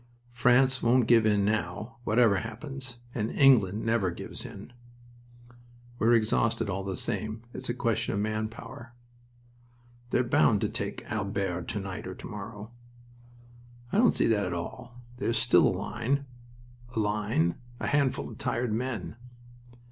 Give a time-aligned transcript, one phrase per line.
[0.31, 2.97] "France won't give in now, whatever happens.
[3.13, 4.73] And England never gives in."
[5.99, 7.43] "We're exhausted, all the same.
[7.53, 8.95] It's a question of man power."
[10.09, 12.71] "They're bound to take Albert to night or to morrow."
[13.91, 14.99] "I don't see that at all.
[15.17, 16.25] There's still a line..."
[16.95, 17.53] "A line!
[17.79, 19.17] A handful of tired men."